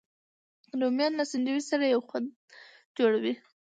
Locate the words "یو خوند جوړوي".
1.93-3.33